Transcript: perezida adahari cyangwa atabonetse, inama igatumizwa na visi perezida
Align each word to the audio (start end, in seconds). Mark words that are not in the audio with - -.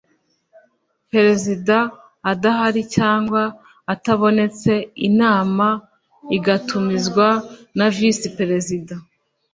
perezida 1.11 1.77
adahari 2.31 2.81
cyangwa 2.95 3.41
atabonetse, 3.93 4.71
inama 5.07 5.67
igatumizwa 6.37 7.27
na 7.77 7.85
visi 7.95 8.27
perezida 8.37 8.95